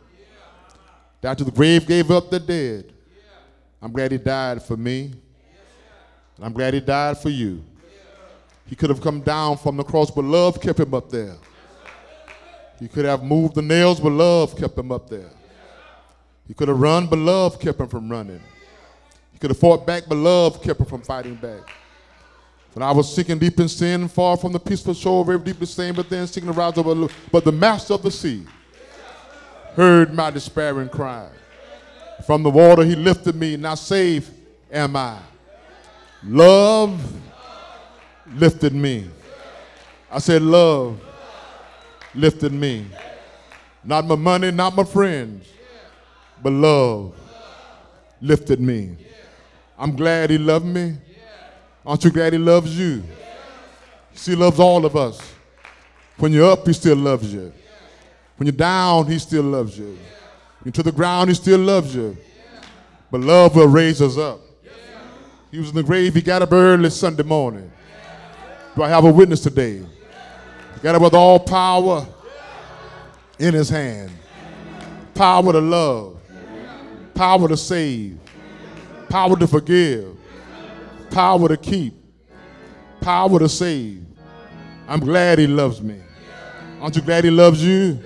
Till 1.22 1.46
the 1.46 1.52
grave 1.52 1.87
gave 1.87 2.11
up 2.11 2.30
the 2.30 2.40
dead. 2.40 2.92
I'm 3.80 3.92
glad 3.92 4.11
he 4.11 4.18
died 4.18 4.61
for 4.61 4.76
me. 4.76 5.12
And 6.37 6.44
I'm 6.44 6.52
glad 6.52 6.74
he 6.74 6.80
died 6.80 7.16
for 7.18 7.30
you. 7.30 7.62
He 8.66 8.74
could 8.74 8.90
have 8.90 9.00
come 9.00 9.20
down 9.20 9.56
from 9.56 9.76
the 9.76 9.85
cross, 9.85 10.11
but 10.11 10.24
love 10.24 10.61
kept 10.61 10.80
him 10.80 10.92
up 10.94 11.11
there. 11.11 11.37
He 12.80 12.88
could 12.88 13.04
have 13.04 13.22
moved 13.22 13.54
the 13.54 13.62
nails, 13.62 14.00
but 14.00 14.11
love 14.11 14.56
kept 14.56 14.76
him 14.76 14.90
up 14.90 15.08
there. 15.08 15.30
He 16.48 16.54
could 16.54 16.68
have 16.68 16.78
run, 16.78 17.06
but 17.06 17.18
love 17.18 17.61
kept 17.61 17.78
him 17.78 17.88
from 17.88 18.11
running. 18.11 18.40
He 19.32 19.38
could 19.38 19.50
have 19.50 19.58
fought 19.58 19.87
back, 19.87 20.04
but 20.08 20.16
love 20.16 20.61
kept 20.61 20.80
him 20.80 20.87
from 20.87 21.02
fighting 21.02 21.37
back. 21.37 21.61
When 22.72 22.82
I 22.82 22.90
was 22.90 23.14
sinking 23.14 23.38
deep 23.38 23.61
in 23.61 23.68
sin, 23.68 24.08
far 24.08 24.37
from 24.37 24.52
the 24.52 24.58
peaceful 24.58 24.94
shore, 24.94 25.24
very 25.24 25.38
deeply 25.38 25.66
stained, 25.66 25.96
but 25.96 26.08
then 26.08 26.26
seeking 26.26 26.48
to 26.50 26.58
rise 26.58 26.76
over, 26.78 27.06
but 27.30 27.44
the 27.44 27.52
master 27.52 27.94
of 27.94 28.02
the 28.02 28.11
sea 28.11 28.44
heard 29.74 30.14
my 30.14 30.30
despairing 30.30 30.88
cry. 30.88 31.28
From 32.26 32.42
the 32.42 32.50
water 32.50 32.85
he 32.85 32.94
lifted 32.94 33.35
me, 33.35 33.56
now 33.56 33.74
safe 33.74 34.30
am 34.70 34.96
I. 34.96 35.18
Love 36.24 37.00
lifted 38.35 38.72
me. 38.74 39.08
I 40.11 40.18
said, 40.18 40.42
Love 40.42 41.00
lifted 42.14 42.52
me. 42.52 42.87
Not 43.85 44.04
my 44.06 44.14
money, 44.14 44.50
not 44.50 44.76
my 44.76 44.85
friends, 44.85 45.48
but 46.42 46.52
love 46.52 47.14
lifted 48.20 48.61
me. 48.61 48.96
I'm 49.76 49.96
glad 49.96 50.30
he 50.30 50.38
loved 50.38 50.66
me. 50.66 50.96
Aren't 51.85 52.04
you 52.04 52.11
glad 52.12 52.32
he 52.32 52.38
loves 52.38 52.78
you? 52.78 53.02
He 54.12 54.37
loves 54.37 54.61
all 54.61 54.87
of 54.87 54.94
us. 54.94 55.20
When 56.18 56.32
you're 56.32 56.52
up, 56.52 56.64
he 56.66 56.72
still 56.72 56.96
loves 56.96 57.32
you. 57.32 57.52
When 58.37 58.47
you're 58.47 58.53
down, 58.53 59.07
he 59.07 59.18
still 59.18 59.45
loves 59.45 59.79
you. 59.79 59.99
You're 60.64 60.73
to 60.73 60.83
the 60.83 60.92
ground, 60.92 61.29
he 61.29 61.35
still 61.35 61.61
loves 61.61 61.95
you. 61.95 62.16
But 63.11 63.21
love 63.21 63.55
will 63.55 63.68
raise 63.68 64.01
us 64.01 64.16
up. 64.16 64.40
He 65.51 65.59
was 65.59 65.68
in 65.68 65.75
the 65.75 65.83
grave, 65.83 66.14
he 66.14 66.23
got 66.23 66.42
up 66.42 66.53
early 66.53 66.88
Sunday 66.90 67.23
morning. 67.23 67.71
Do 68.75 68.83
I 68.83 68.88
have 68.88 69.05
a 69.05 69.12
witness 69.12 69.40
today? 69.40 69.79
He 69.79 70.81
got 70.83 70.95
up 70.95 71.03
with 71.03 71.14
all 71.14 71.38
power 71.38 72.07
in 73.38 73.53
his 73.53 73.68
hand. 73.68 74.11
Power 75.14 75.53
to 75.53 75.61
love, 75.61 76.18
power 77.14 77.49
to 77.49 77.57
save, 77.57 78.18
power 79.11 79.37
to 79.37 79.47
forgive, 79.47 80.16
power 81.11 81.49
to 81.49 81.57
keep, 81.59 81.95
power 83.03 83.38
to 83.38 83.49
save, 83.49 84.07
I'm 84.88 85.01
glad 85.01 85.38
he 85.38 85.47
loves 85.47 85.81
me. 85.81 86.01
Aren't 86.81 86.97
you 86.97 87.03
glad 87.03 87.25
he 87.25 87.31
loves 87.31 87.64
you? 87.64 88.01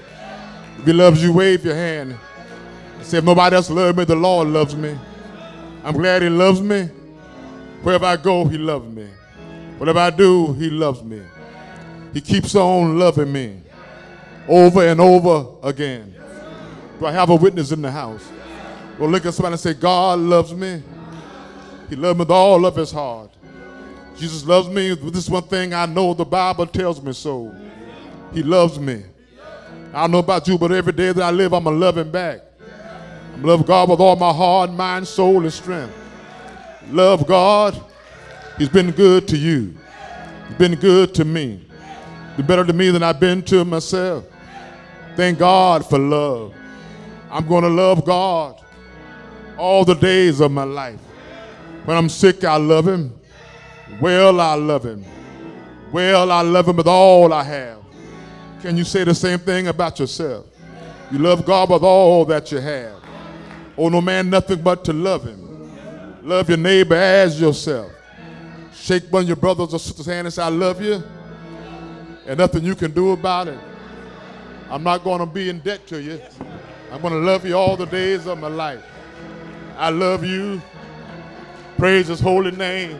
If 0.79 0.87
he 0.87 0.93
loves 0.93 1.23
you, 1.23 1.33
wave 1.33 1.65
your 1.65 1.75
hand. 1.75 2.17
Say, 3.03 3.19
if 3.19 3.25
nobody 3.25 3.57
else 3.57 3.71
loves 3.71 3.97
me, 3.97 4.05
the 4.05 4.17
Lord 4.17 4.49
loves 4.49 4.75
me. 4.75 4.97
I'm 5.85 5.95
glad 5.95 6.23
he 6.23 6.29
loves 6.29 6.61
me. 6.61 6.85
Wherever 7.83 8.07
I 8.07 8.17
go, 8.17 8.45
he 8.45 8.59
loves 8.59 8.89
me. 8.93 9.09
Whatever 9.79 10.01
I 10.01 10.11
do, 10.11 10.53
he 10.55 10.71
loves 10.71 11.03
me. 11.03 11.23
He 12.13 12.21
keeps 12.21 12.55
on 12.55 12.99
loving 12.99 13.33
me 13.33 13.61
over 14.49 14.87
and 14.87 15.01
over 15.01 15.47
again. 15.63 16.15
Do 16.99 17.07
I 17.07 17.13
have 17.13 17.31
a 17.31 17.37
witness 17.37 17.73
in 17.73 17.83
the 17.83 17.91
house? 17.91 18.27
Well, 18.99 19.11
look 19.11 19.27
at 19.27 19.35
somebody 19.35 19.53
and 19.53 19.61
say, 19.61 19.75
God 19.75 20.19
loves 20.19 20.55
me. 20.55 20.83
He 21.91 21.97
loves 21.97 22.17
me 22.17 22.21
with 22.21 22.31
all 22.31 22.65
of 22.65 22.75
his 22.75 22.91
heart. 22.91 23.31
Jesus 24.17 24.47
loves 24.47 24.69
me. 24.69 24.95
This 24.95 25.25
is 25.25 25.31
one 25.31 25.43
thing 25.43 25.75
I 25.75 25.85
know 25.87 26.15
the 26.15 26.25
Bible 26.25 26.67
tells 26.67 27.03
me 27.03 27.13
so. 27.13 27.55
He 28.33 28.43
loves 28.43 28.81
me. 28.81 29.05
I 29.97 30.03
don't 30.03 30.11
know 30.11 30.19
about 30.19 30.47
you, 30.47 30.59
but 30.59 30.73
every 30.73 30.93
day 30.93 31.11
that 31.11 31.23
I 31.23 31.31
live, 31.31 31.55
I'm 31.55 31.65
going 31.65 31.75
to 31.75 31.81
love 31.81 31.97
him 31.97 32.11
back. 32.11 32.43
I'm 33.33 33.43
love 33.43 33.65
God 33.65 33.89
with 33.89 33.99
all 33.99 34.15
my 34.15 34.31
heart, 34.31 34.71
mind, 34.71 35.09
soul, 35.09 35.43
and 35.43 35.51
strength. 35.51 35.95
Love 36.91 37.27
God. 37.27 37.83
He's 38.59 38.69
been 38.69 38.91
good 38.91 39.27
to 39.29 39.39
you. 39.39 39.75
He's 40.49 40.59
been 40.59 40.75
good 40.75 41.15
to 41.15 41.25
me. 41.25 41.67
He's 42.37 42.45
better 42.45 42.63
to 42.63 42.75
me 42.75 42.91
than 42.91 43.03
I've 43.03 43.19
been 43.19 43.43
to 43.45 43.65
myself. 43.65 44.27
Thank 45.17 45.39
God 45.39 45.89
for 45.89 45.99
love. 45.99 46.53
I'm 47.31 47.49
going 47.49 47.63
to 47.63 47.71
love 47.71 48.05
God 48.05 48.63
all 49.57 49.87
the 49.87 49.95
days 49.95 50.41
of 50.41 50.53
my 50.53 50.65
life. 50.65 51.01
When 51.87 51.97
I'm 51.97 52.11
sick, 52.11 52.45
I 52.45 52.57
love 52.59 52.87
him. 52.87 53.19
Well, 53.99 54.43
I 54.43 54.57
love 54.57 54.85
him. 54.85 55.07
Well, 55.91 56.31
I 56.31 56.43
love 56.43 56.69
him 56.69 56.77
with 56.77 56.87
all 56.87 57.33
I 57.33 57.45
have. 57.45 57.86
Can 58.67 58.77
you 58.77 58.83
say 58.83 59.05
the 59.05 59.15
same 59.15 59.39
thing 59.39 59.69
about 59.69 60.01
yourself? 60.01 60.45
You 61.13 61.21
love 61.21 61.47
God 61.47 61.71
with 61.71 61.85
all 61.85 62.25
that 62.25 62.51
you 62.51 62.59
have. 62.59 63.01
Oh, 63.79 63.89
no 63.89 64.01
man, 64.01 64.29
nothing 64.29 64.61
but 64.61 64.85
to 64.87 64.93
love 64.93 65.23
him. 65.23 65.71
Love 66.27 66.49
your 66.49 66.59
neighbor 66.59 66.97
as 66.97 67.41
yourself. 67.41 67.93
Shake 68.75 69.05
one 69.13 69.23
of 69.23 69.29
your 69.29 69.37
brothers 69.37 69.73
or 69.73 69.79
sisters' 69.79 70.07
hand 70.07 70.27
and 70.27 70.35
say, 70.35 70.43
I 70.43 70.49
love 70.49 70.83
you. 70.83 71.01
And 72.27 72.39
nothing 72.39 72.65
you 72.65 72.75
can 72.75 72.91
do 72.91 73.13
about 73.13 73.47
it. 73.47 73.59
I'm 74.69 74.83
not 74.83 75.05
going 75.05 75.21
to 75.21 75.27
be 75.27 75.49
in 75.49 75.61
debt 75.61 75.87
to 75.87 76.03
you. 76.03 76.21
I'm 76.91 77.01
going 77.01 77.13
to 77.13 77.21
love 77.21 77.47
you 77.47 77.55
all 77.57 77.77
the 77.77 77.87
days 77.87 78.27
of 78.27 78.37
my 78.41 78.49
life. 78.49 78.85
I 79.77 79.91
love 79.91 80.25
you. 80.25 80.61
Praise 81.79 82.09
his 82.09 82.19
holy 82.19 82.51
name. 82.51 82.99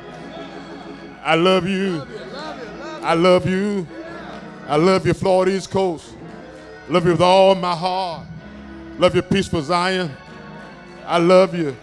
I 1.25 1.35
love 1.35 1.67
you. 1.67 2.07
I 3.03 3.15
love 3.15 3.49
you. 3.49 3.85
I 4.69 4.77
love 4.77 5.07
you, 5.07 5.15
Florida 5.15 5.53
East 5.53 5.71
Coast. 5.71 6.15
Love 6.89 7.05
you 7.05 7.13
with 7.13 7.21
all 7.21 7.55
my 7.55 7.75
heart. 7.75 8.27
Love 8.99 9.15
you, 9.15 9.23
peaceful 9.23 9.63
Zion. 9.63 10.11
I 11.07 11.19
love 11.19 11.55
you. 11.55 11.77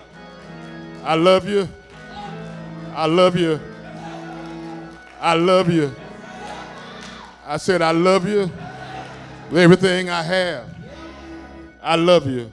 I 1.03 1.15
love 1.15 1.47
you. 1.47 1.67
I 2.93 3.05
love 3.05 3.37
you. 3.37 3.59
I 5.19 5.33
love 5.35 5.69
you. 5.71 5.95
I 7.45 7.57
said, 7.57 7.81
I 7.81 7.91
love 7.91 8.27
you 8.27 8.51
with 9.49 9.61
everything 9.61 10.09
I 10.09 10.21
have. 10.21 10.65
I 11.81 11.95
love 11.95 12.27
you. 12.27 12.51